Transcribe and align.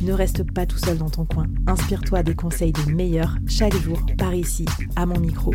Ne 0.00 0.12
reste 0.12 0.50
pas 0.52 0.66
tout 0.66 0.78
seul 0.78 0.98
dans 0.98 1.10
ton 1.10 1.24
coin. 1.24 1.46
Inspire-toi 1.66 2.22
des 2.22 2.34
conseils 2.34 2.72
des 2.72 2.92
meilleurs 2.92 3.36
chaque 3.46 3.74
jour 3.76 4.00
par 4.18 4.34
ici, 4.34 4.66
à 4.94 5.06
mon 5.06 5.18
micro. 5.18 5.54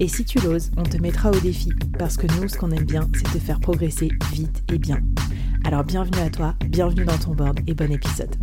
Et 0.00 0.08
si 0.08 0.24
tu 0.24 0.38
l'oses, 0.40 0.70
on 0.76 0.82
te 0.82 0.96
mettra 0.98 1.30
au 1.30 1.40
défi 1.40 1.70
parce 1.98 2.16
que 2.16 2.26
nous, 2.38 2.48
ce 2.48 2.56
qu'on 2.56 2.70
aime 2.70 2.84
bien, 2.84 3.08
c'est 3.14 3.24
te 3.24 3.38
faire 3.38 3.60
progresser 3.60 4.10
vite 4.32 4.62
et 4.72 4.78
bien. 4.78 5.00
Alors 5.64 5.84
bienvenue 5.84 6.20
à 6.20 6.30
toi, 6.30 6.54
bienvenue 6.68 7.04
dans 7.04 7.18
ton 7.18 7.34
board 7.34 7.60
et 7.66 7.74
bon 7.74 7.90
épisode. 7.90 8.34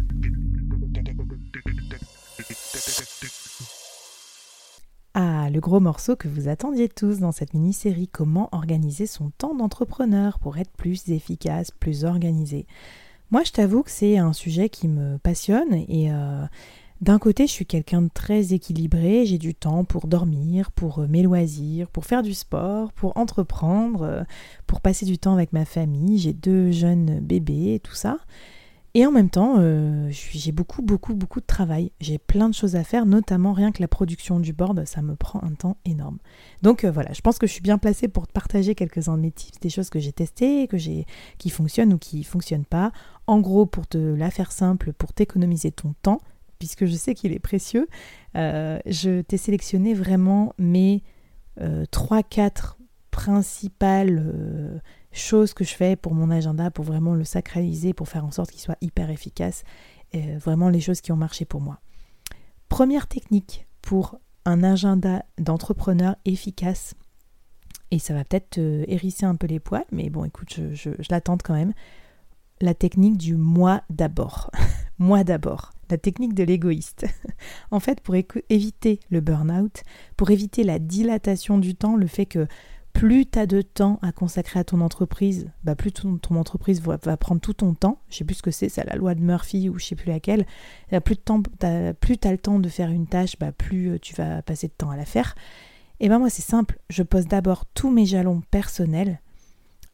Ah, 5.13 5.49
le 5.49 5.59
gros 5.59 5.79
morceau 5.79 6.15
que 6.15 6.27
vous 6.27 6.47
attendiez 6.47 6.87
tous 6.87 7.19
dans 7.19 7.31
cette 7.31 7.53
mini-série 7.53 8.07
Comment 8.07 8.49
organiser 8.53 9.05
son 9.05 9.29
temps 9.31 9.55
d'entrepreneur 9.55 10.39
pour 10.39 10.57
être 10.57 10.71
plus 10.71 11.09
efficace, 11.09 11.71
plus 11.71 12.05
organisé. 12.05 12.65
Moi, 13.31 13.43
je 13.45 13.51
t'avoue 13.53 13.81
que 13.81 13.91
c'est 13.91 14.17
un 14.17 14.33
sujet 14.33 14.67
qui 14.67 14.89
me 14.89 15.17
passionne 15.17 15.73
et 15.87 16.11
euh, 16.11 16.45
d'un 16.99 17.17
côté, 17.17 17.47
je 17.47 17.51
suis 17.53 17.65
quelqu'un 17.65 18.01
de 18.01 18.09
très 18.13 18.53
équilibré, 18.53 19.25
j'ai 19.25 19.37
du 19.37 19.55
temps 19.55 19.85
pour 19.85 20.07
dormir, 20.07 20.69
pour 20.71 20.99
euh, 20.99 21.07
mes 21.07 21.23
loisirs, 21.23 21.89
pour 21.89 22.05
faire 22.05 22.23
du 22.23 22.33
sport, 22.33 22.91
pour 22.91 23.15
entreprendre, 23.15 24.01
euh, 24.03 24.23
pour 24.67 24.81
passer 24.81 25.05
du 25.05 25.17
temps 25.17 25.33
avec 25.33 25.53
ma 25.53 25.63
famille, 25.63 26.17
j'ai 26.17 26.33
deux 26.33 26.71
jeunes 26.71 27.21
bébés 27.21 27.75
et 27.75 27.79
tout 27.79 27.95
ça. 27.95 28.17
Et 28.93 29.05
en 29.05 29.11
même 29.11 29.29
temps, 29.29 29.55
euh, 29.57 30.09
j'ai 30.11 30.51
beaucoup, 30.51 30.81
beaucoup, 30.81 31.15
beaucoup 31.15 31.39
de 31.39 31.45
travail. 31.45 31.93
J'ai 32.01 32.17
plein 32.17 32.49
de 32.49 32.53
choses 32.53 32.75
à 32.75 32.83
faire, 32.83 33.05
notamment 33.05 33.53
rien 33.53 33.71
que 33.71 33.81
la 33.81 33.87
production 33.87 34.39
du 34.39 34.51
board, 34.51 34.85
ça 34.85 35.01
me 35.01 35.15
prend 35.15 35.41
un 35.43 35.53
temps 35.53 35.77
énorme. 35.85 36.17
Donc 36.61 36.83
euh, 36.83 36.91
voilà, 36.91 37.13
je 37.13 37.21
pense 37.21 37.37
que 37.37 37.47
je 37.47 37.53
suis 37.53 37.61
bien 37.61 37.77
placée 37.77 38.09
pour 38.09 38.27
te 38.27 38.33
partager 38.33 38.75
quelques-uns 38.75 39.15
de 39.15 39.21
mes 39.21 39.31
tips, 39.31 39.59
des 39.61 39.69
choses 39.69 39.89
que 39.89 39.99
j'ai 39.99 40.11
testées, 40.11 40.67
que 40.67 40.77
j'ai, 40.77 41.05
qui 41.37 41.49
fonctionnent 41.49 41.93
ou 41.93 41.97
qui 41.97 42.19
ne 42.19 42.23
fonctionnent 42.23 42.65
pas. 42.65 42.91
En 43.27 43.39
gros, 43.39 43.65
pour 43.65 43.87
te 43.87 43.97
la 43.97 44.29
faire 44.29 44.51
simple, 44.51 44.91
pour 44.91 45.13
t'économiser 45.13 45.71
ton 45.71 45.93
temps, 46.01 46.19
puisque 46.59 46.85
je 46.85 46.95
sais 46.95 47.13
qu'il 47.13 47.31
est 47.31 47.39
précieux, 47.39 47.87
euh, 48.35 48.77
je 48.85 49.21
t'ai 49.21 49.37
sélectionné 49.37 49.93
vraiment 49.93 50.53
mes 50.57 51.03
3-4 51.59 52.77
principales 53.11 54.81
chose 55.11 55.53
que 55.53 55.63
je 55.63 55.75
fais 55.75 55.95
pour 55.95 56.13
mon 56.13 56.31
agenda, 56.31 56.71
pour 56.71 56.85
vraiment 56.85 57.13
le 57.13 57.23
sacraliser, 57.23 57.93
pour 57.93 58.07
faire 58.07 58.25
en 58.25 58.31
sorte 58.31 58.51
qu'il 58.51 58.61
soit 58.61 58.77
hyper 58.81 59.09
efficace. 59.09 59.63
Euh, 60.15 60.37
vraiment 60.37 60.69
les 60.69 60.81
choses 60.81 61.01
qui 61.01 61.11
ont 61.11 61.17
marché 61.17 61.45
pour 61.45 61.61
moi. 61.61 61.79
Première 62.69 63.07
technique 63.07 63.67
pour 63.81 64.17
un 64.45 64.63
agenda 64.63 65.23
d'entrepreneur 65.37 66.15
efficace, 66.25 66.95
et 67.91 67.99
ça 67.99 68.13
va 68.13 68.23
peut-être 68.23 68.51
te 68.51 68.85
hérisser 68.87 69.25
un 69.25 69.35
peu 69.35 69.47
les 69.47 69.59
poils, 69.59 69.85
mais 69.91 70.09
bon, 70.09 70.23
écoute, 70.23 70.53
je, 70.55 70.73
je, 70.73 70.89
je 70.97 71.07
l'attente 71.09 71.43
quand 71.43 71.53
même. 71.53 71.73
La 72.61 72.73
technique 72.73 73.17
du 73.17 73.35
moi 73.35 73.83
d'abord. 73.89 74.49
moi 74.97 75.23
d'abord. 75.23 75.71
La 75.89 75.97
technique 75.97 76.33
de 76.33 76.43
l'égoïste. 76.43 77.05
en 77.71 77.81
fait, 77.81 77.99
pour 77.99 78.15
éviter 78.49 78.99
le 79.09 79.19
burn-out, 79.19 79.83
pour 80.15 80.31
éviter 80.31 80.63
la 80.63 80.79
dilatation 80.79 81.57
du 81.57 81.75
temps, 81.75 81.97
le 81.97 82.07
fait 82.07 82.25
que 82.25 82.47
plus 82.93 83.25
tu 83.25 83.39
as 83.39 83.45
de 83.45 83.61
temps 83.61 83.99
à 84.01 84.11
consacrer 84.11 84.59
à 84.59 84.63
ton 84.63 84.81
entreprise, 84.81 85.49
bah 85.63 85.75
plus 85.75 85.91
ton, 85.91 86.19
entreprise 86.35 86.81
va, 86.81 87.17
prendre 87.17 87.41
tout 87.41 87.53
ton 87.53 87.73
temps. 87.73 87.99
Je 88.09 88.17
sais 88.17 88.23
plus 88.23 88.35
ce 88.35 88.41
que 88.41 88.51
c'est, 88.51 88.69
c'est 88.69 88.83
la 88.83 88.95
loi 88.95 89.15
de 89.15 89.21
Murphy 89.21 89.69
ou 89.69 89.79
je 89.79 89.85
sais 89.85 89.95
plus 89.95 90.09
laquelle. 90.09 90.45
Plus 91.03 91.17
tu 91.17 91.31
as, 91.63 92.31
le 92.31 92.37
temps 92.37 92.59
de 92.59 92.69
faire 92.69 92.89
une 92.89 93.07
tâche, 93.07 93.37
bah 93.39 93.51
plus 93.51 93.91
euh, 93.91 93.99
tu 93.99 94.13
vas 94.15 94.41
passer 94.41 94.67
de 94.67 94.73
temps 94.73 94.89
à 94.89 94.97
la 94.97 95.05
faire. 95.05 95.35
Et 95.99 96.09
ben 96.09 96.19
moi 96.19 96.29
c'est 96.29 96.41
simple, 96.41 96.79
je 96.89 97.03
pose 97.03 97.27
d'abord 97.27 97.65
tous 97.73 97.91
mes 97.91 98.05
jalons 98.05 98.41
personnels 98.49 99.21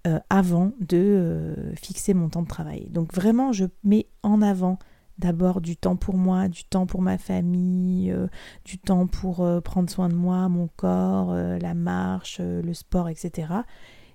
euh, 0.08 0.20
avant 0.30 0.72
de 0.80 0.98
euh, 0.98 1.76
fixer 1.76 2.14
mon 2.14 2.30
temps 2.30 2.44
de 2.44 2.48
travail. 2.48 2.88
Donc 2.90 3.14
vraiment 3.14 3.52
je 3.52 3.66
mets 3.84 4.08
en 4.24 4.42
avant 4.42 4.80
d'abord 5.18 5.62
du 5.62 5.76
temps 5.76 5.96
pour 5.96 6.16
moi, 6.16 6.48
du 6.48 6.64
temps 6.64 6.86
pour 6.86 7.02
ma 7.02 7.18
famille, 7.18 8.12
euh, 8.12 8.28
du 8.66 8.78
temps 8.78 9.08
pour 9.08 9.42
euh, 9.42 9.62
prendre 9.62 9.90
soin 9.90 10.10
de 10.10 10.14
moi, 10.14 10.48
mon 10.50 10.70
corps, 10.76 11.32
euh, 11.32 11.58
la 11.60 11.74
marche, 11.74 12.40
le 12.40 12.74
sport, 12.74 13.10
etc. 13.10 13.54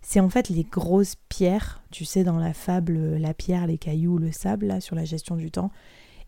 C'est 0.01 0.21
en 0.21 0.29
fait 0.29 0.49
les 0.49 0.65
grosses 0.65 1.17
pierres, 1.29 1.83
tu 1.91 2.05
sais, 2.05 2.25
dans 2.25 2.39
la 2.39 2.55
fable 2.55 3.17
La 3.17 3.35
pierre, 3.35 3.67
les 3.67 3.79
cailloux, 3.79 4.19
le 4.19 4.33
sable, 4.33 4.81
sur 4.81 4.97
la 4.97 5.05
gestion 5.05 5.37
du 5.37 5.51
temps. 5.51 5.71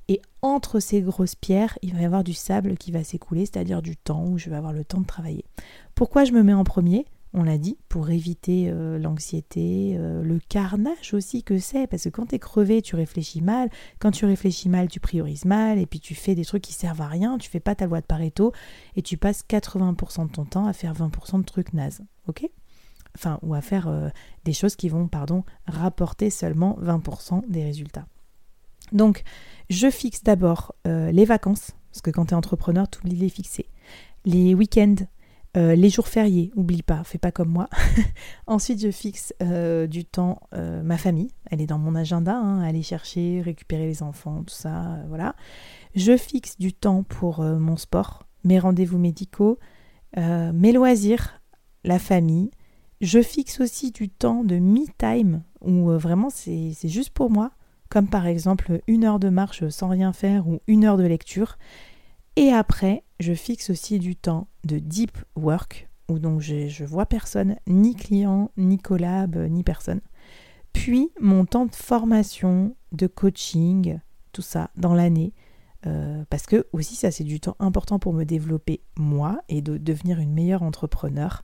Et 0.09 0.21
entre 0.43 0.81
ces 0.81 1.01
grosses 1.01 1.35
pierres, 1.35 1.79
il 1.83 1.95
va 1.95 2.03
y 2.03 2.05
avoir 2.05 2.25
du 2.25 2.35
sable 2.35 2.77
qui 2.77 2.93
va 2.93 3.03
s'écouler, 3.03 3.47
c'est-à-dire 3.47 3.81
du 3.81 3.97
temps 3.97 4.27
où 4.27 4.39
je 4.39 4.51
vais 4.51 4.57
avoir 4.57 4.73
le 4.73 4.85
temps 4.85 5.01
de 5.01 5.07
travailler. 5.07 5.45
Pourquoi 5.95 6.25
je 6.25 6.33
me 6.33 6.43
mets 6.43 6.53
en 6.53 6.65
premier? 6.65 7.07
On 7.35 7.43
l'a 7.43 7.59
dit, 7.59 7.77
pour 7.89 8.11
éviter 8.11 8.69
euh, 8.69 8.97
l'anxiété, 8.97 9.97
euh, 9.99 10.23
le 10.23 10.39
carnage 10.39 11.15
aussi 11.15 11.43
que 11.43 11.59
c'est, 11.59 11.89
parce 11.89 12.05
que 12.05 12.09
quand 12.09 12.27
tu 12.27 12.37
es 12.37 12.39
crevé, 12.39 12.81
tu 12.81 12.95
réfléchis 12.95 13.41
mal, 13.41 13.71
quand 13.99 14.13
tu 14.13 14.25
réfléchis 14.25 14.69
mal, 14.69 14.89
tu 14.89 15.01
priorises 15.01 15.45
mal, 15.45 15.79
et 15.79 15.87
puis 15.87 15.99
tu 15.99 16.15
fais 16.15 16.37
des 16.37 16.45
trucs 16.45 16.63
qui 16.63 16.73
servent 16.73 17.01
à 17.01 17.09
rien, 17.09 17.37
tu 17.37 17.51
fais 17.51 17.59
pas 17.59 17.75
ta 17.75 17.87
loi 17.87 18.01
de 18.01 18.07
Pareto, 18.07 18.53
et 18.95 19.03
tu 19.03 19.17
passes 19.17 19.45
80% 19.49 20.29
de 20.29 20.33
ton 20.33 20.45
temps 20.45 20.67
à 20.67 20.73
faire 20.73 20.95
20% 20.95 21.41
de 21.41 21.45
trucs 21.45 21.73
nazes, 21.73 22.05
ok? 22.29 22.49
Enfin, 23.17 23.41
ou 23.43 23.55
à 23.55 23.61
faire 23.61 23.89
euh, 23.89 24.11
des 24.45 24.53
choses 24.53 24.77
qui 24.77 24.89
vont, 24.89 25.09
pardon, 25.09 25.45
rapporter 25.67 26.31
seulement 26.31 26.79
20% 26.81 27.49
des 27.49 27.65
résultats. 27.65 28.07
Donc, 28.93 29.25
je 29.71 29.91
fixe 29.91 30.23
d'abord 30.23 30.75
les 30.85 31.25
vacances, 31.25 31.73
parce 31.91 32.03
que 32.03 32.11
quand 32.11 32.27
tu 32.27 32.35
es 32.35 32.37
entrepreneur, 32.37 32.89
tu 32.89 32.99
oublies 32.99 33.17
de 33.17 33.21
les 33.21 33.29
fixer. 33.29 33.67
Les 34.25 34.55
week-ends, 34.55 34.97
euh, 35.57 35.77
les 35.77 35.89
jours 35.89 36.09
fériés, 36.09 36.51
oublie 36.57 36.83
pas, 36.83 37.05
fais 37.05 37.19
pas 37.19 37.31
comme 37.31 37.49
moi. 37.49 37.69
Ensuite, 38.47 38.81
je 38.81 38.91
fixe 38.91 39.33
euh, 39.41 39.87
du 39.87 40.05
temps, 40.05 40.41
euh, 40.53 40.83
ma 40.83 40.99
famille, 40.99 41.31
elle 41.51 41.61
est 41.61 41.67
dans 41.67 41.79
mon 41.79 41.95
agenda, 41.95 42.37
hein, 42.37 42.61
aller 42.63 42.83
chercher, 42.83 43.41
récupérer 43.41 43.87
les 43.87 44.03
enfants, 44.03 44.43
tout 44.43 44.55
ça, 44.55 44.99
voilà. 45.09 45.37
Je 45.95 46.17
fixe 46.17 46.59
du 46.59 46.73
temps 46.73 47.05
pour 47.05 47.41
mon 47.43 47.77
sport, 47.77 48.27
mes 48.43 48.59
rendez-vous 48.59 48.99
médicaux, 48.99 49.61
mes 50.17 50.73
loisirs, 50.73 51.41
la 51.85 52.01
famille. 52.01 52.51
Je 53.01 53.23
fixe 53.23 53.61
aussi 53.61 53.93
du 53.93 54.09
temps 54.09 54.43
de 54.43 54.59
me-time, 54.59 55.43
où 55.61 55.91
vraiment 55.91 56.31
c'est 56.31 56.75
juste 56.85 57.11
pour 57.11 57.31
moi, 57.31 57.53
comme 57.91 58.09
par 58.09 58.27
exemple 58.27 58.81
une 58.89 59.05
heure 59.05 59.21
de 59.21 59.29
marche 59.29 59.69
sans 59.69 59.89
rien 59.89 60.13
faire 60.13 60.49
ou 60.49 60.59
une 60.67 60.85
heure 60.85 60.97
de 60.97 61.07
lecture. 61.07 61.59
Et 62.37 62.51
après, 62.51 63.05
je 63.21 63.33
fixe 63.33 63.71
aussi 63.71 63.99
du 63.99 64.17
temps 64.17 64.49
de 64.65 64.79
deep 64.79 65.17
work, 65.37 65.89
où 66.09 66.19
donc 66.19 66.41
je 66.41 66.85
vois 66.85 67.07
personne, 67.07 67.57
ni 67.67 67.95
client, 67.95 68.51
ni 68.57 68.79
collab, 68.79 69.37
ni 69.37 69.63
personne. 69.63 70.01
Puis 70.73 71.11
mon 71.21 71.47
temps 71.47 71.67
de 71.67 71.75
formation, 71.75 72.77
de 72.93 73.07
coaching, 73.07 74.01
tout 74.33 74.43
ça 74.43 74.71
dans 74.77 74.95
l'année. 74.95 75.33
Euh, 75.87 76.25
parce 76.31 76.47
que 76.47 76.67
aussi 76.73 76.97
ça 76.97 77.11
c'est 77.11 77.25
du 77.25 77.41
temps 77.41 77.57
important 77.59 77.99
pour 77.99 78.15
me 78.15 78.25
développer 78.25 78.81
moi 78.97 79.43
et 79.51 79.61
de 79.61 79.77
devenir 79.77 80.19
une 80.19 80.33
meilleure 80.33 80.63
entrepreneur 80.63 81.43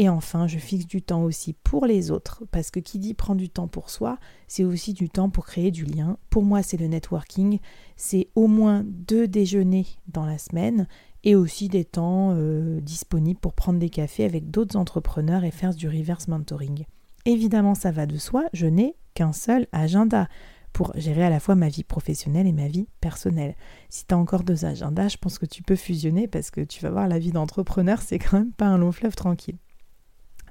et 0.00 0.08
enfin, 0.08 0.46
je 0.46 0.56
fixe 0.56 0.86
du 0.86 1.02
temps 1.02 1.22
aussi 1.24 1.52
pour 1.52 1.84
les 1.84 2.10
autres, 2.10 2.44
parce 2.52 2.70
que 2.70 2.80
qui 2.80 2.98
dit 2.98 3.12
prendre 3.12 3.38
du 3.38 3.50
temps 3.50 3.68
pour 3.68 3.90
soi, 3.90 4.16
c'est 4.48 4.64
aussi 4.64 4.94
du 4.94 5.10
temps 5.10 5.28
pour 5.28 5.44
créer 5.44 5.70
du 5.70 5.84
lien. 5.84 6.16
Pour 6.30 6.42
moi, 6.42 6.62
c'est 6.62 6.78
le 6.78 6.86
networking, 6.86 7.58
c'est 7.98 8.28
au 8.34 8.46
moins 8.46 8.82
deux 8.86 9.28
déjeuners 9.28 9.84
dans 10.08 10.24
la 10.24 10.38
semaine 10.38 10.88
et 11.22 11.34
aussi 11.34 11.68
des 11.68 11.84
temps 11.84 12.30
euh, 12.32 12.80
disponibles 12.80 13.40
pour 13.40 13.52
prendre 13.52 13.78
des 13.78 13.90
cafés 13.90 14.24
avec 14.24 14.50
d'autres 14.50 14.78
entrepreneurs 14.78 15.44
et 15.44 15.50
faire 15.50 15.74
du 15.74 15.86
reverse 15.86 16.28
mentoring. 16.28 16.86
Évidemment, 17.26 17.74
ça 17.74 17.90
va 17.90 18.06
de 18.06 18.16
soi, 18.16 18.46
je 18.54 18.68
n'ai 18.68 18.96
qu'un 19.12 19.34
seul 19.34 19.66
agenda 19.72 20.28
pour 20.72 20.92
gérer 20.96 21.24
à 21.24 21.30
la 21.30 21.40
fois 21.40 21.56
ma 21.56 21.68
vie 21.68 21.84
professionnelle 21.84 22.46
et 22.46 22.52
ma 22.52 22.68
vie 22.68 22.88
personnelle. 23.02 23.54
Si 23.90 24.06
tu 24.06 24.14
as 24.14 24.18
encore 24.18 24.44
deux 24.44 24.64
agendas, 24.64 25.08
je 25.08 25.18
pense 25.18 25.38
que 25.38 25.44
tu 25.44 25.62
peux 25.62 25.76
fusionner 25.76 26.26
parce 26.26 26.50
que 26.50 26.62
tu 26.62 26.80
vas 26.80 26.90
voir 26.90 27.06
la 27.06 27.18
vie 27.18 27.32
d'entrepreneur, 27.32 28.00
c'est 28.00 28.18
quand 28.18 28.38
même 28.38 28.52
pas 28.52 28.64
un 28.64 28.78
long 28.78 28.92
fleuve 28.92 29.14
tranquille. 29.14 29.58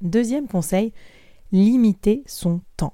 Deuxième 0.01 0.47
conseil, 0.47 0.93
limiter 1.51 2.23
son 2.25 2.61
temps. 2.77 2.93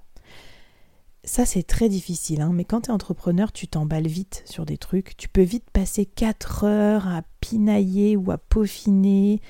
Ça, 1.23 1.45
c'est 1.45 1.63
très 1.63 1.89
difficile, 1.89 2.41
hein, 2.41 2.51
mais 2.53 2.65
quand 2.65 2.81
tu 2.81 2.89
es 2.89 2.93
entrepreneur, 2.93 3.51
tu 3.51 3.67
t'emballes 3.67 4.07
vite 4.07 4.43
sur 4.45 4.65
des 4.65 4.77
trucs. 4.77 5.17
Tu 5.17 5.27
peux 5.27 5.41
vite 5.41 5.69
passer 5.73 6.05
4 6.05 6.65
heures 6.65 7.07
à 7.07 7.23
pinailler 7.41 8.15
ou 8.15 8.29
à 8.31 8.37
peaufiner 8.37 9.41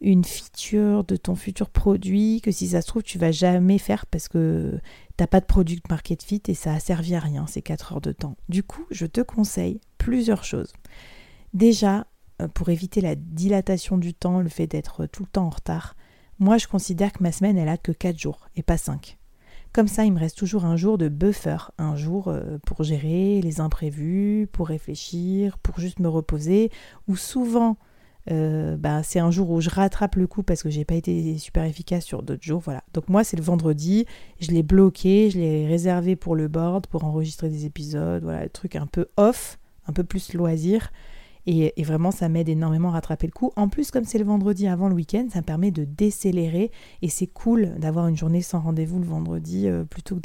une 0.00 0.24
feature 0.24 1.04
de 1.04 1.16
ton 1.16 1.34
futur 1.34 1.70
produit 1.70 2.40
que 2.40 2.50
si 2.50 2.68
ça 2.68 2.80
se 2.80 2.86
trouve, 2.86 3.02
tu 3.02 3.18
vas 3.18 3.32
jamais 3.32 3.78
faire 3.78 4.06
parce 4.06 4.28
que 4.28 4.80
t'as 5.16 5.26
pas 5.26 5.40
de 5.40 5.46
product 5.46 5.90
market 5.90 6.22
fit 6.22 6.42
et 6.48 6.54
ça 6.54 6.72
a 6.72 6.80
servi 6.80 7.14
à 7.14 7.20
rien 7.20 7.46
ces 7.46 7.62
4 7.62 7.92
heures 7.92 8.00
de 8.00 8.12
temps. 8.12 8.36
Du 8.48 8.62
coup, 8.62 8.86
je 8.90 9.06
te 9.06 9.20
conseille 9.20 9.80
plusieurs 9.98 10.44
choses. 10.44 10.72
Déjà, 11.52 12.06
euh, 12.40 12.48
pour 12.48 12.68
éviter 12.70 13.00
la 13.00 13.16
dilatation 13.16 13.98
du 13.98 14.14
temps, 14.14 14.40
le 14.40 14.48
fait 14.48 14.66
d'être 14.66 15.06
tout 15.06 15.24
le 15.24 15.28
temps 15.28 15.46
en 15.46 15.50
retard, 15.50 15.96
moi, 16.38 16.58
je 16.58 16.66
considère 16.66 17.12
que 17.12 17.22
ma 17.22 17.32
semaine, 17.32 17.58
elle 17.58 17.68
a 17.68 17.76
que 17.76 17.92
4 17.92 18.18
jours 18.18 18.48
et 18.56 18.62
pas 18.62 18.78
5. 18.78 19.18
Comme 19.72 19.88
ça, 19.88 20.04
il 20.04 20.12
me 20.12 20.18
reste 20.18 20.38
toujours 20.38 20.64
un 20.64 20.76
jour 20.76 20.98
de 20.98 21.08
buffer, 21.08 21.58
un 21.78 21.94
jour 21.94 22.28
euh, 22.28 22.58
pour 22.66 22.82
gérer 22.82 23.40
les 23.42 23.60
imprévus, 23.60 24.48
pour 24.50 24.68
réfléchir, 24.68 25.58
pour 25.58 25.78
juste 25.78 26.00
me 26.00 26.08
reposer, 26.08 26.70
ou 27.06 27.16
souvent 27.16 27.76
euh, 28.30 28.76
bah, 28.76 29.02
c'est 29.02 29.20
un 29.20 29.30
jour 29.30 29.50
où 29.50 29.60
je 29.60 29.70
rattrape 29.70 30.16
le 30.16 30.26
coup 30.26 30.42
parce 30.42 30.62
que 30.62 30.68
j'ai 30.68 30.84
pas 30.84 30.94
été 30.94 31.38
super 31.38 31.64
efficace 31.64 32.04
sur 32.04 32.22
d'autres 32.22 32.42
jours. 32.42 32.60
Voilà. 32.60 32.82
Donc 32.92 33.08
moi, 33.08 33.24
c'est 33.24 33.36
le 33.36 33.42
vendredi, 33.42 34.06
je 34.40 34.50
l'ai 34.50 34.62
bloqué, 34.62 35.30
je 35.30 35.38
l'ai 35.38 35.66
réservé 35.66 36.16
pour 36.16 36.36
le 36.36 36.48
board, 36.48 36.86
pour 36.86 37.04
enregistrer 37.04 37.48
des 37.48 37.64
épisodes, 37.64 38.22
voilà, 38.22 38.42
le 38.42 38.50
truc 38.50 38.76
un 38.76 38.86
peu 38.86 39.06
off, 39.16 39.58
un 39.86 39.92
peu 39.92 40.04
plus 40.04 40.34
loisir. 40.34 40.90
Et, 41.50 41.72
vraiment, 41.82 42.10
ça 42.10 42.28
m'aide 42.28 42.50
énormément 42.50 42.90
à 42.90 42.92
rattraper 42.92 43.26
le 43.26 43.32
coup. 43.32 43.52
En 43.56 43.70
plus, 43.70 43.90
comme 43.90 44.04
c'est 44.04 44.18
le 44.18 44.24
vendredi 44.26 44.68
avant 44.68 44.90
le 44.90 44.94
week-end, 44.94 45.28
ça 45.32 45.38
me 45.38 45.44
permet 45.44 45.70
de 45.70 45.84
décélérer. 45.84 46.70
Et 47.00 47.08
c'est 47.08 47.26
cool 47.26 47.72
d'avoir 47.78 48.06
une 48.06 48.18
journée 48.18 48.42
sans 48.42 48.60
rendez-vous 48.60 48.98
le 48.98 49.06
vendredi 49.06 49.66
euh, 49.66 49.84
plutôt 49.84 50.16
que 50.16 50.20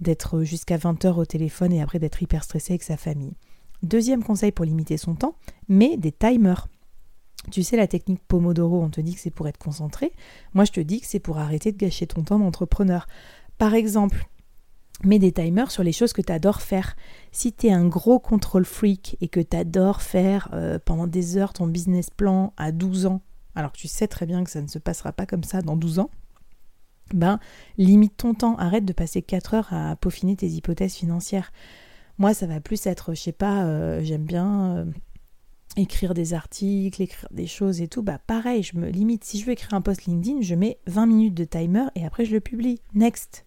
d'être 0.00 0.36
euh, 0.38 0.44
jusqu'à 0.44 0.78
20h 0.78 1.12
au 1.12 1.26
téléphone 1.26 1.74
et 1.74 1.82
après 1.82 1.98
d'être 1.98 2.22
hyper 2.22 2.42
stressé 2.42 2.72
avec 2.72 2.84
sa 2.84 2.96
famille. 2.96 3.34
Deuxième 3.82 4.24
conseil 4.24 4.50
pour 4.50 4.64
limiter 4.64 4.96
son 4.96 5.14
temps, 5.14 5.36
mais 5.68 5.98
des 5.98 6.10
timers. 6.10 6.68
Tu 7.50 7.62
sais, 7.62 7.76
la 7.76 7.86
technique 7.86 8.22
Pomodoro, 8.26 8.80
on 8.80 8.88
te 8.88 9.02
dit 9.02 9.14
que 9.14 9.20
c'est 9.20 9.30
pour 9.30 9.46
être 9.46 9.58
concentré. 9.58 10.10
Moi, 10.54 10.64
je 10.64 10.72
te 10.72 10.80
dis 10.80 11.02
que 11.02 11.06
c'est 11.06 11.20
pour 11.20 11.36
arrêter 11.36 11.70
de 11.70 11.76
gâcher 11.76 12.06
ton 12.06 12.22
temps 12.22 12.38
d'entrepreneur. 12.38 13.06
Par 13.58 13.74
exemple, 13.74 14.26
mets 15.04 15.18
des 15.18 15.32
timers 15.32 15.70
sur 15.70 15.82
les 15.82 15.92
choses 15.92 16.12
que 16.12 16.22
tu 16.22 16.32
adores 16.32 16.60
faire. 16.60 16.96
Si 17.32 17.52
tu 17.52 17.68
es 17.68 17.72
un 17.72 17.86
gros 17.86 18.18
control 18.18 18.64
freak 18.64 19.16
et 19.20 19.28
que 19.28 19.40
tu 19.40 19.56
adores 19.56 20.02
faire 20.02 20.48
euh, 20.52 20.78
pendant 20.84 21.06
des 21.06 21.36
heures 21.36 21.52
ton 21.52 21.66
business 21.66 22.10
plan 22.10 22.52
à 22.56 22.72
12 22.72 23.06
ans, 23.06 23.22
alors 23.54 23.72
que 23.72 23.78
tu 23.78 23.88
sais 23.88 24.08
très 24.08 24.26
bien 24.26 24.44
que 24.44 24.50
ça 24.50 24.62
ne 24.62 24.68
se 24.68 24.78
passera 24.78 25.12
pas 25.12 25.26
comme 25.26 25.44
ça 25.44 25.62
dans 25.62 25.76
12 25.76 26.00
ans, 26.00 26.10
ben 27.12 27.40
limite 27.76 28.16
ton 28.16 28.34
temps, 28.34 28.56
arrête 28.56 28.84
de 28.84 28.92
passer 28.92 29.22
4 29.22 29.54
heures 29.54 29.72
à 29.72 29.96
peaufiner 29.96 30.36
tes 30.36 30.48
hypothèses 30.48 30.94
financières. 30.94 31.52
Moi, 32.18 32.34
ça 32.34 32.46
va 32.46 32.60
plus 32.60 32.86
être, 32.86 33.14
je 33.14 33.20
sais 33.20 33.32
pas, 33.32 33.64
euh, 33.64 34.00
j'aime 34.02 34.24
bien 34.24 34.76
euh, 34.76 34.84
écrire 35.76 36.14
des 36.14 36.34
articles, 36.34 37.02
écrire 37.02 37.28
des 37.30 37.46
choses 37.46 37.80
et 37.80 37.88
tout, 37.88 38.02
bah 38.02 38.18
pareil, 38.18 38.62
je 38.62 38.76
me 38.76 38.88
limite. 38.90 39.24
Si 39.24 39.40
je 39.40 39.46
veux 39.46 39.52
écrire 39.52 39.74
un 39.74 39.80
post 39.80 40.04
LinkedIn, 40.04 40.42
je 40.42 40.54
mets 40.54 40.78
20 40.86 41.06
minutes 41.06 41.34
de 41.34 41.44
timer 41.44 41.86
et 41.94 42.04
après 42.04 42.24
je 42.24 42.32
le 42.32 42.40
publie. 42.40 42.80
Next. 42.94 43.46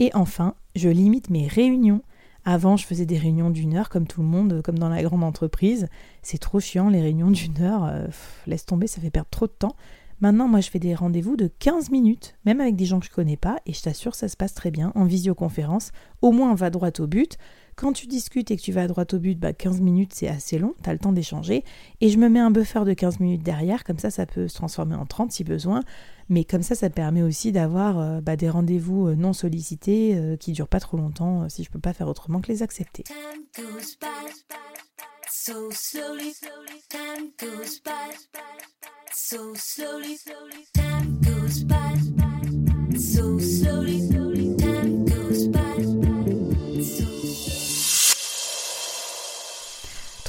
Et 0.00 0.10
enfin, 0.14 0.54
je 0.74 0.88
limite 0.88 1.30
mes 1.30 1.46
réunions. 1.46 2.02
Avant, 2.44 2.76
je 2.76 2.86
faisais 2.86 3.06
des 3.06 3.16
réunions 3.16 3.50
d'une 3.50 3.74
heure 3.74 3.88
comme 3.88 4.06
tout 4.06 4.20
le 4.20 4.28
monde, 4.28 4.60
comme 4.62 4.78
dans 4.78 4.90
la 4.90 5.02
grande 5.02 5.24
entreprise. 5.24 5.88
C'est 6.22 6.38
trop 6.38 6.60
chiant 6.60 6.88
les 6.90 7.00
réunions 7.00 7.30
d'une 7.30 7.60
heure. 7.62 7.84
Euh, 7.84 8.06
laisse 8.46 8.66
tomber, 8.66 8.86
ça 8.86 9.00
fait 9.00 9.10
perdre 9.10 9.30
trop 9.30 9.46
de 9.46 9.52
temps. 9.52 9.76
Maintenant, 10.20 10.46
moi, 10.46 10.60
je 10.60 10.70
fais 10.70 10.78
des 10.78 10.94
rendez-vous 10.94 11.36
de 11.36 11.50
15 11.58 11.90
minutes, 11.90 12.36
même 12.44 12.60
avec 12.60 12.76
des 12.76 12.86
gens 12.86 13.00
que 13.00 13.06
je 13.06 13.10
connais 13.10 13.36
pas, 13.36 13.58
et 13.66 13.72
je 13.72 13.82
t'assure, 13.82 14.14
ça 14.14 14.28
se 14.28 14.36
passe 14.36 14.54
très 14.54 14.70
bien 14.70 14.92
en 14.94 15.04
visioconférence. 15.04 15.90
Au 16.22 16.32
moins, 16.32 16.50
on 16.52 16.54
va 16.54 16.70
droit 16.70 16.90
au 16.98 17.06
but. 17.06 17.36
Quand 17.76 17.92
tu 17.92 18.06
discutes 18.06 18.50
et 18.50 18.56
que 18.56 18.62
tu 18.62 18.72
vas 18.72 18.82
à 18.82 18.86
droite 18.86 19.14
au 19.14 19.18
but, 19.18 19.38
bah 19.38 19.52
15 19.52 19.80
minutes 19.80 20.12
c'est 20.14 20.28
assez 20.28 20.58
long, 20.58 20.74
tu 20.82 20.88
as 20.88 20.92
le 20.92 20.98
temps 20.98 21.12
d'échanger. 21.12 21.64
Et 22.00 22.08
je 22.08 22.18
me 22.18 22.28
mets 22.28 22.40
un 22.40 22.50
buffer 22.50 22.84
de 22.84 22.92
15 22.92 23.20
minutes 23.20 23.42
derrière, 23.42 23.84
comme 23.84 23.98
ça 23.98 24.10
ça 24.10 24.26
peut 24.26 24.48
se 24.48 24.54
transformer 24.54 24.94
en 24.94 25.06
30 25.06 25.32
si 25.32 25.44
besoin. 25.44 25.82
Mais 26.28 26.44
comme 26.44 26.62
ça, 26.62 26.74
ça 26.74 26.88
permet 26.88 27.22
aussi 27.22 27.52
d'avoir 27.52 27.98
euh, 27.98 28.20
bah, 28.20 28.36
des 28.36 28.48
rendez-vous 28.48 29.08
euh, 29.08 29.14
non 29.14 29.32
sollicités 29.32 30.16
euh, 30.16 30.36
qui 30.36 30.52
durent 30.52 30.68
pas 30.68 30.80
trop 30.80 30.96
longtemps 30.96 31.48
si 31.48 31.64
je 31.64 31.70
peux 31.70 31.78
pas 31.78 31.92
faire 31.92 32.08
autrement 32.08 32.40
que 32.40 32.50
les 32.50 32.62
accepter. 32.62 33.04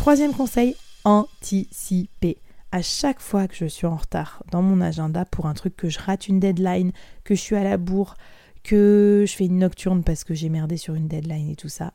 Troisième 0.05 0.35
conseil, 0.35 0.75
anticiper. 1.03 2.37
À 2.71 2.83
chaque 2.83 3.19
fois 3.19 3.47
que 3.47 3.55
je 3.55 3.65
suis 3.65 3.87
en 3.87 3.95
retard 3.95 4.43
dans 4.51 4.61
mon 4.61 4.79
agenda 4.79 5.25
pour 5.25 5.47
un 5.47 5.55
truc 5.55 5.75
que 5.75 5.89
je 5.89 5.97
rate 5.97 6.27
une 6.27 6.39
deadline, 6.39 6.91
que 7.23 7.33
je 7.33 7.41
suis 7.41 7.55
à 7.55 7.63
la 7.63 7.77
bourre, 7.77 8.13
que 8.61 9.25
je 9.27 9.35
fais 9.35 9.45
une 9.45 9.57
nocturne 9.57 10.03
parce 10.03 10.23
que 10.23 10.35
j'ai 10.35 10.49
merdé 10.49 10.77
sur 10.77 10.93
une 10.93 11.07
deadline 11.07 11.49
et 11.49 11.55
tout 11.55 11.69
ça, 11.69 11.91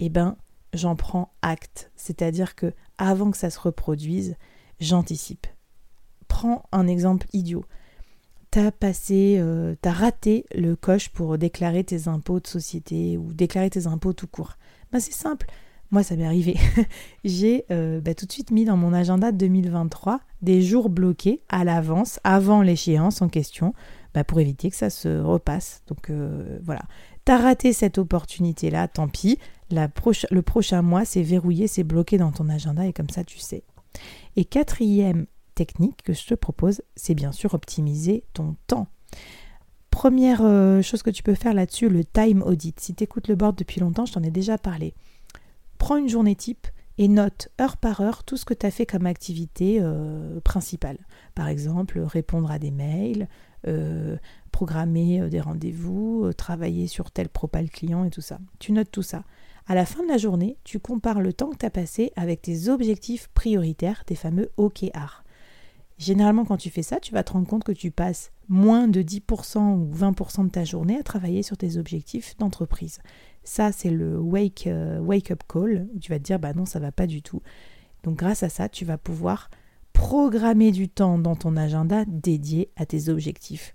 eh 0.00 0.10
ben 0.10 0.36
j'en 0.74 0.96
prends 0.96 1.32
acte. 1.40 1.90
C'est-à-dire 1.96 2.56
que 2.56 2.74
avant 2.98 3.30
que 3.30 3.38
ça 3.38 3.48
se 3.48 3.58
reproduise, 3.58 4.36
j'anticipe. 4.78 5.46
Prends 6.28 6.62
un 6.72 6.86
exemple 6.86 7.26
idiot. 7.32 7.64
T'as 8.50 8.70
passé, 8.70 9.38
euh, 9.40 9.76
t'as 9.80 9.92
raté 9.92 10.44
le 10.54 10.76
coche 10.76 11.08
pour 11.08 11.38
déclarer 11.38 11.84
tes 11.84 12.06
impôts 12.06 12.38
de 12.38 12.48
société 12.48 13.16
ou 13.16 13.32
déclarer 13.32 13.70
tes 13.70 13.86
impôts 13.86 14.12
tout 14.12 14.26
court. 14.26 14.58
Ben 14.92 15.00
c'est 15.00 15.14
simple, 15.14 15.46
moi, 15.90 16.02
ça 16.02 16.16
m'est 16.16 16.26
arrivé. 16.26 16.56
J'ai 17.24 17.64
euh, 17.70 18.00
bah, 18.00 18.14
tout 18.14 18.26
de 18.26 18.32
suite 18.32 18.50
mis 18.50 18.64
dans 18.64 18.76
mon 18.76 18.92
agenda 18.92 19.32
2023 19.32 20.20
des 20.42 20.62
jours 20.62 20.88
bloqués 20.88 21.42
à 21.48 21.64
l'avance, 21.64 22.20
avant 22.24 22.62
l'échéance 22.62 23.22
en 23.22 23.28
question, 23.28 23.72
bah, 24.14 24.24
pour 24.24 24.40
éviter 24.40 24.70
que 24.70 24.76
ça 24.76 24.90
se 24.90 25.20
repasse. 25.20 25.82
Donc 25.86 26.10
euh, 26.10 26.58
voilà. 26.62 26.82
T'as 27.24 27.38
raté 27.38 27.72
cette 27.72 27.98
opportunité-là, 27.98 28.88
tant 28.88 29.08
pis. 29.08 29.38
le 29.70 30.40
prochain 30.42 30.82
mois, 30.82 31.04
c'est 31.04 31.22
verrouillé, 31.22 31.66
c'est 31.66 31.84
bloqué 31.84 32.18
dans 32.18 32.32
ton 32.32 32.48
agenda 32.48 32.86
et 32.86 32.92
comme 32.92 33.10
ça, 33.10 33.24
tu 33.24 33.38
sais. 33.38 33.64
Et 34.36 34.44
quatrième 34.44 35.26
technique 35.54 36.02
que 36.02 36.12
je 36.12 36.26
te 36.26 36.34
propose, 36.34 36.82
c'est 36.94 37.14
bien 37.14 37.32
sûr 37.32 37.54
optimiser 37.54 38.24
ton 38.32 38.56
temps. 38.66 38.88
Première 39.90 40.42
euh, 40.42 40.82
chose 40.82 41.02
que 41.02 41.10
tu 41.10 41.22
peux 41.22 41.34
faire 41.34 41.54
là-dessus, 41.54 41.88
le 41.88 42.04
time 42.04 42.42
audit. 42.42 42.78
Si 42.78 42.94
tu 42.94 43.04
écoutes 43.04 43.28
le 43.28 43.34
board 43.34 43.56
depuis 43.56 43.80
longtemps, 43.80 44.04
je 44.04 44.12
t'en 44.12 44.22
ai 44.22 44.30
déjà 44.30 44.58
parlé 44.58 44.94
prends 45.78 45.96
une 45.96 46.08
journée 46.08 46.34
type 46.34 46.66
et 46.98 47.08
note 47.08 47.48
heure 47.60 47.76
par 47.76 48.00
heure 48.00 48.24
tout 48.24 48.36
ce 48.36 48.44
que 48.44 48.54
tu 48.54 48.66
as 48.66 48.70
fait 48.70 48.86
comme 48.86 49.06
activité 49.06 49.78
euh, 49.80 50.40
principale. 50.40 50.98
Par 51.34 51.48
exemple, 51.48 51.98
répondre 52.00 52.50
à 52.50 52.58
des 52.58 52.70
mails, 52.70 53.28
euh, 53.66 54.16
programmer 54.50 55.20
euh, 55.20 55.28
des 55.28 55.40
rendez-vous, 55.40 56.32
travailler 56.36 56.86
sur 56.86 57.10
tel 57.10 57.28
propal 57.28 57.68
client 57.68 58.04
et 58.04 58.10
tout 58.10 58.22
ça. 58.22 58.38
Tu 58.58 58.72
notes 58.72 58.90
tout 58.90 59.02
ça. 59.02 59.24
À 59.68 59.74
la 59.74 59.84
fin 59.84 60.02
de 60.02 60.08
la 60.08 60.16
journée, 60.16 60.58
tu 60.64 60.78
compares 60.78 61.20
le 61.20 61.32
temps 61.32 61.50
que 61.50 61.58
tu 61.58 61.66
as 61.66 61.70
passé 61.70 62.12
avec 62.16 62.42
tes 62.42 62.68
objectifs 62.68 63.28
prioritaires, 63.34 64.04
tes 64.04 64.14
fameux 64.14 64.50
OKR. 64.56 65.24
Généralement, 65.98 66.44
quand 66.44 66.58
tu 66.58 66.70
fais 66.70 66.82
ça, 66.82 67.00
tu 67.00 67.12
vas 67.12 67.24
te 67.24 67.32
rendre 67.32 67.46
compte 67.46 67.64
que 67.64 67.72
tu 67.72 67.90
passes 67.90 68.30
moins 68.48 68.86
de 68.86 69.02
10% 69.02 69.78
ou 69.78 69.94
20% 69.94 70.44
de 70.44 70.50
ta 70.50 70.64
journée 70.64 70.98
à 70.98 71.02
travailler 71.02 71.42
sur 71.42 71.56
tes 71.56 71.78
objectifs 71.78 72.36
d'entreprise. 72.36 72.98
Ça, 73.44 73.72
c'est 73.72 73.90
le 73.90 74.18
wake, 74.18 74.66
euh, 74.66 75.20
call, 75.48 75.88
où 75.94 75.98
tu 75.98 76.10
vas 76.10 76.18
te 76.18 76.24
dire, 76.24 76.38
bah 76.38 76.52
non, 76.52 76.66
ça 76.66 76.80
va 76.80 76.92
pas 76.92 77.06
du 77.06 77.22
tout. 77.22 77.40
Donc 78.02 78.16
grâce 78.16 78.42
à 78.42 78.48
ça, 78.48 78.68
tu 78.68 78.84
vas 78.84 78.98
pouvoir 78.98 79.50
programmer 79.92 80.70
du 80.70 80.88
temps 80.88 81.18
dans 81.18 81.36
ton 81.36 81.56
agenda 81.56 82.04
dédié 82.06 82.70
à 82.76 82.84
tes 82.84 83.08
objectifs. 83.08 83.74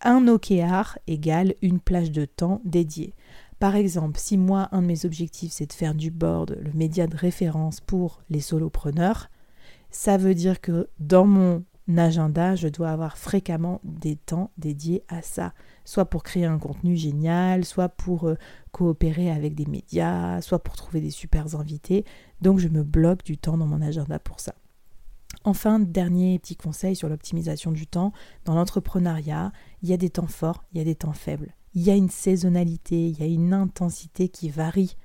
Un 0.00 0.26
OKR 0.28 0.98
égale 1.06 1.54
une 1.60 1.80
plage 1.80 2.10
de 2.10 2.24
temps 2.24 2.62
dédiée. 2.64 3.14
Par 3.58 3.76
exemple, 3.76 4.18
si 4.18 4.38
moi, 4.38 4.68
un 4.72 4.80
de 4.80 4.86
mes 4.86 5.04
objectifs, 5.04 5.52
c'est 5.52 5.66
de 5.66 5.72
faire 5.72 5.94
du 5.94 6.10
board, 6.10 6.56
le 6.62 6.72
média 6.72 7.06
de 7.06 7.16
référence 7.16 7.80
pour 7.80 8.22
les 8.30 8.40
solopreneurs, 8.40 9.28
ça 9.90 10.16
veut 10.16 10.34
dire 10.34 10.60
que 10.60 10.88
dans 10.98 11.24
mon 11.24 11.64
agenda, 11.96 12.54
je 12.54 12.68
dois 12.68 12.90
avoir 12.90 13.16
fréquemment 13.16 13.80
des 13.84 14.16
temps 14.16 14.50
dédiés 14.58 15.04
à 15.08 15.22
ça, 15.22 15.54
soit 15.84 16.04
pour 16.04 16.22
créer 16.22 16.44
un 16.44 16.58
contenu 16.58 16.96
génial, 16.96 17.64
soit 17.64 17.88
pour 17.88 18.28
euh, 18.28 18.36
coopérer 18.72 19.30
avec 19.30 19.54
des 19.54 19.64
médias, 19.64 20.42
soit 20.42 20.62
pour 20.62 20.76
trouver 20.76 21.00
des 21.00 21.10
super 21.10 21.56
invités. 21.56 22.04
Donc 22.42 22.58
je 22.58 22.68
me 22.68 22.82
bloque 22.82 23.24
du 23.24 23.38
temps 23.38 23.56
dans 23.56 23.66
mon 23.66 23.80
agenda 23.80 24.18
pour 24.18 24.40
ça. 24.40 24.54
Enfin, 25.44 25.78
dernier 25.78 26.38
petit 26.38 26.56
conseil 26.56 26.96
sur 26.96 27.08
l'optimisation 27.08 27.72
du 27.72 27.86
temps. 27.86 28.12
Dans 28.44 28.54
l'entrepreneuriat, 28.54 29.52
il 29.82 29.88
y 29.88 29.92
a 29.92 29.96
des 29.96 30.10
temps 30.10 30.26
forts, 30.26 30.64
il 30.72 30.78
y 30.78 30.80
a 30.80 30.84
des 30.84 30.94
temps 30.94 31.12
faibles. 31.12 31.54
Il 31.78 31.84
y 31.84 31.90
a 31.90 31.94
une 31.94 32.10
saisonnalité, 32.10 33.06
il 33.06 33.20
y 33.20 33.22
a 33.22 33.26
une 33.26 33.52
intensité 33.52 34.28
qui 34.28 34.50
varie. 34.50 34.96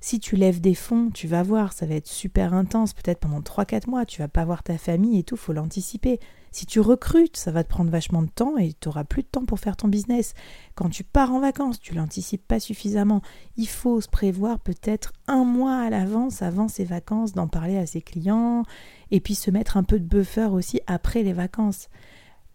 Si 0.00 0.20
tu 0.20 0.36
lèves 0.36 0.62
des 0.62 0.74
fonds, 0.74 1.10
tu 1.12 1.26
vas 1.26 1.42
voir, 1.42 1.74
ça 1.74 1.84
va 1.84 1.96
être 1.96 2.08
super 2.08 2.54
intense, 2.54 2.94
peut-être 2.94 3.20
pendant 3.20 3.42
3-4 3.42 3.90
mois, 3.90 4.06
tu 4.06 4.22
vas 4.22 4.28
pas 4.28 4.46
voir 4.46 4.62
ta 4.62 4.78
famille 4.78 5.18
et 5.18 5.22
tout, 5.22 5.36
faut 5.36 5.52
l'anticiper. 5.52 6.20
Si 6.50 6.64
tu 6.64 6.80
recrutes, 6.80 7.36
ça 7.36 7.50
va 7.52 7.62
te 7.62 7.68
prendre 7.68 7.90
vachement 7.90 8.22
de 8.22 8.30
temps 8.30 8.56
et 8.56 8.72
tu 8.72 8.88
auras 8.88 9.04
plus 9.04 9.20
de 9.20 9.28
temps 9.28 9.44
pour 9.44 9.60
faire 9.60 9.76
ton 9.76 9.88
business. 9.88 10.32
Quand 10.74 10.88
tu 10.88 11.04
pars 11.04 11.30
en 11.30 11.40
vacances, 11.40 11.78
tu 11.78 11.94
l'anticipes 11.94 12.48
pas 12.48 12.58
suffisamment. 12.58 13.20
Il 13.58 13.68
faut 13.68 14.00
se 14.00 14.08
prévoir 14.08 14.60
peut-être 14.60 15.12
un 15.26 15.44
mois 15.44 15.76
à 15.76 15.90
l'avance, 15.90 16.40
avant 16.40 16.68
ses 16.68 16.84
vacances, 16.84 17.34
d'en 17.34 17.48
parler 17.48 17.76
à 17.76 17.84
ses 17.84 18.00
clients 18.00 18.62
et 19.10 19.20
puis 19.20 19.34
se 19.34 19.50
mettre 19.50 19.76
un 19.76 19.82
peu 19.82 19.98
de 19.98 20.06
buffer 20.06 20.48
aussi 20.50 20.80
après 20.86 21.22
les 21.22 21.34
vacances. 21.34 21.90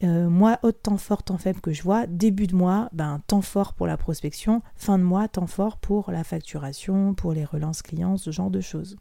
Euh, 0.03 0.29
moi, 0.29 0.59
autre 0.63 0.81
temps 0.81 0.97
fort, 0.97 1.23
temps 1.23 1.37
faible 1.37 1.59
que 1.59 1.73
je 1.73 1.83
vois, 1.83 2.07
début 2.07 2.47
de 2.47 2.55
mois, 2.55 2.89
ben, 2.93 3.21
temps 3.27 3.41
fort 3.41 3.73
pour 3.73 3.85
la 3.85 3.97
prospection, 3.97 4.61
fin 4.75 4.97
de 4.97 5.03
mois, 5.03 5.27
temps 5.27 5.47
fort 5.47 5.77
pour 5.77 6.11
la 6.11 6.23
facturation, 6.23 7.13
pour 7.13 7.33
les 7.33 7.43
relances 7.43 7.81
clients, 7.81 8.15
ce 8.15 8.31
genre 8.31 8.49
de 8.49 8.61
choses. 8.61 8.95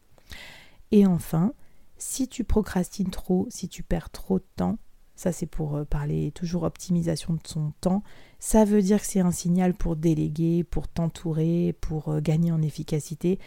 Et 0.91 1.07
enfin, 1.07 1.53
si 1.99 2.27
tu 2.29 2.43
procrastines 2.45 3.11
trop, 3.11 3.47
si 3.51 3.69
tu 3.69 3.83
perds 3.83 4.11
trop 4.11 4.39
de 4.39 4.47
temps, 4.57 4.79
Ça, 5.19 5.33
c'est 5.33 5.47
pour 5.47 5.75
euh, 5.75 5.85
parler 5.85 6.31
toujours 6.31 6.63
optimisation 6.63 7.35
de 7.35 7.41
son 7.45 7.73
temps. 7.81 8.05
Ça 8.39 8.65
veut 8.65 8.83
dire 8.83 9.01
que 9.01 9.07
c'est 9.07 9.19
un 9.19 9.33
signal 9.33 9.75
pour 9.75 9.97
déléguer, 9.97 10.63
pour 10.63 10.87
t'entourer, 10.87 11.75
pour 11.81 12.11
euh, 12.11 12.21
gagner 12.21 12.53
en 12.53 12.63
efficacité. 12.63 13.41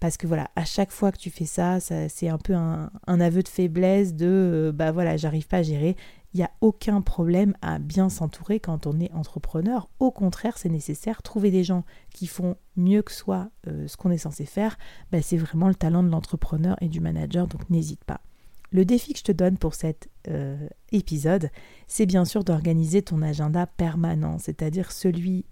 Parce 0.00 0.16
que 0.16 0.26
voilà, 0.26 0.50
à 0.56 0.64
chaque 0.64 0.90
fois 0.90 1.12
que 1.12 1.18
tu 1.18 1.28
fais 1.28 1.44
ça, 1.44 1.80
c'est 1.80 2.28
un 2.28 2.38
peu 2.38 2.54
un, 2.54 2.90
aveu 3.06 3.42
de 3.42 3.48
faiblesse 3.48 4.14
de 4.14 4.26
euh, 4.26 4.72
bah 4.72 4.90
voilà, 4.90 5.18
j'arrive 5.18 5.46
pas 5.46 5.58
à 5.58 5.62
gérer. 5.62 5.96
Il 6.34 6.38
n'y 6.38 6.44
a 6.44 6.50
aucun 6.60 7.00
problème 7.00 7.54
à 7.62 7.78
bien 7.78 8.08
s'entourer 8.08 8.60
quand 8.60 8.86
on 8.86 9.00
est 9.00 9.12
entrepreneur. 9.12 9.88
Au 9.98 10.10
contraire, 10.10 10.58
c'est 10.58 10.68
nécessaire. 10.68 11.22
Trouver 11.22 11.50
des 11.50 11.64
gens 11.64 11.84
qui 12.12 12.26
font 12.26 12.56
mieux 12.76 13.02
que 13.02 13.12
soi 13.12 13.50
ce 13.64 13.96
qu'on 13.96 14.10
est 14.10 14.18
censé 14.18 14.44
faire, 14.44 14.78
bah, 15.10 15.22
c'est 15.22 15.38
vraiment 15.38 15.68
le 15.68 15.74
talent 15.74 16.02
de 16.02 16.10
l'entrepreneur 16.10 16.76
et 16.80 16.88
du 16.88 17.00
manager, 17.00 17.46
donc 17.46 17.68
n'hésite 17.70 18.04
pas. 18.04 18.20
Le 18.70 18.84
défi 18.84 19.12
que 19.12 19.18
je 19.18 19.24
te 19.24 19.32
donne 19.32 19.56
pour 19.56 19.74
cet 19.74 20.08
euh, 20.28 20.68
épisode, 20.92 21.50
c'est 21.86 22.06
bien 22.06 22.24
sûr 22.24 22.44
d'organiser 22.44 23.02
ton 23.02 23.22
agenda 23.22 23.66
permanent, 23.66 24.38
c'est-à-dire 24.38 24.92
celui, 24.92 25.46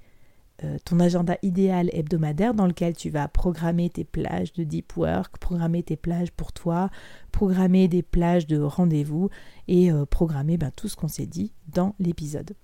euh, 0.64 0.78
ton 0.84 1.00
agenda 1.00 1.36
idéal 1.42 1.90
hebdomadaire 1.92 2.54
dans 2.54 2.66
lequel 2.66 2.96
tu 2.96 3.10
vas 3.10 3.28
programmer 3.28 3.90
tes 3.90 4.04
plages 4.04 4.52
de 4.54 4.64
deep 4.64 4.96
work, 4.96 5.36
programmer 5.38 5.82
tes 5.82 5.96
plages 5.96 6.30
pour 6.32 6.52
toi, 6.52 6.90
programmer 7.30 7.88
des 7.88 8.02
plages 8.02 8.46
de 8.46 8.58
rendez-vous 8.58 9.28
et 9.68 9.92
euh, 9.92 10.06
programmer 10.06 10.56
ben, 10.56 10.70
tout 10.75 10.88
ce 10.88 10.96
qu'on 10.96 11.08
s'est 11.08 11.26
dit 11.26 11.52
dans 11.68 11.94
l'épisode. 11.98 12.54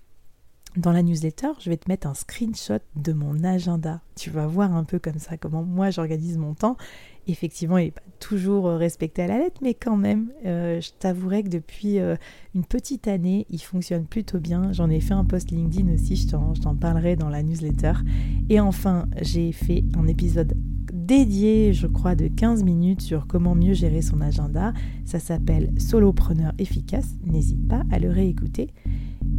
Dans 0.75 0.91
la 0.91 1.03
newsletter, 1.03 1.49
je 1.59 1.69
vais 1.69 1.77
te 1.77 1.87
mettre 1.87 2.07
un 2.07 2.15
screenshot 2.15 2.79
de 2.95 3.13
mon 3.13 3.43
agenda. 3.43 4.01
Tu 4.15 4.31
vas 4.31 4.47
voir 4.47 4.75
un 4.75 4.83
peu 4.83 4.97
comme 4.97 5.19
ça 5.19 5.37
comment 5.37 5.61
moi 5.61 5.91
j'organise 5.91 6.39
mon 6.39 6.55
temps 6.55 6.77
Effectivement, 7.27 7.77
il 7.77 7.85
n'est 7.85 7.91
pas 7.91 8.01
toujours 8.19 8.67
euh, 8.67 8.77
respecté 8.77 9.21
à 9.21 9.27
la 9.27 9.37
lettre, 9.37 9.61
mais 9.61 9.75
quand 9.75 9.95
même, 9.95 10.29
euh, 10.45 10.81
je 10.81 10.89
t'avouerai 10.99 11.43
que 11.43 11.49
depuis 11.49 11.99
euh, 11.99 12.15
une 12.55 12.65
petite 12.65 13.07
année, 13.07 13.45
il 13.49 13.59
fonctionne 13.59 14.05
plutôt 14.05 14.39
bien. 14.39 14.73
J'en 14.73 14.89
ai 14.89 14.99
fait 14.99 15.13
un 15.13 15.23
post 15.23 15.51
LinkedIn 15.51 15.93
aussi, 15.93 16.15
je 16.15 16.27
t'en 16.27 16.75
parlerai 16.75 17.15
dans 17.15 17.29
la 17.29 17.43
newsletter. 17.43 17.93
Et 18.49 18.59
enfin, 18.59 19.05
j'ai 19.21 19.51
fait 19.51 19.85
un 19.95 20.07
épisode 20.07 20.53
dédié, 20.91 21.71
je 21.71 21.87
crois, 21.87 22.15
de 22.15 22.27
15 22.27 22.63
minutes 22.63 23.01
sur 23.01 23.27
comment 23.27 23.55
mieux 23.55 23.73
gérer 23.73 24.01
son 24.01 24.21
agenda. 24.21 24.73
Ça 25.05 25.19
s'appelle 25.19 25.71
Solopreneur 25.77 26.53
efficace. 26.57 27.15
N'hésite 27.25 27.67
pas 27.67 27.83
à 27.91 27.99
le 27.99 28.09
réécouter. 28.09 28.69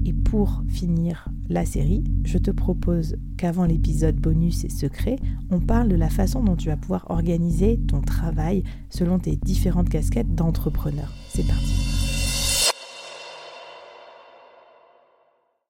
Et 0.04 0.12
pour 0.12 0.62
finir 0.68 1.28
la 1.48 1.64
série, 1.64 2.04
je 2.24 2.38
te 2.38 2.50
propose 2.50 3.16
qu'avant 3.36 3.64
l'épisode 3.64 4.16
bonus 4.16 4.64
et 4.64 4.68
secret, 4.68 5.16
on 5.50 5.60
parle 5.60 5.88
de 5.88 5.96
la 5.96 6.10
façon 6.10 6.42
dont 6.42 6.56
tu 6.56 6.68
vas 6.68 6.76
pouvoir 6.76 7.06
organiser 7.10 7.80
ton 7.88 8.00
travail 8.00 8.64
selon 8.90 9.18
tes 9.18 9.36
différentes 9.36 9.88
casquettes 9.88 10.34
d'entrepreneur. 10.34 11.12
C'est 11.28 11.46
parti. 11.46 12.03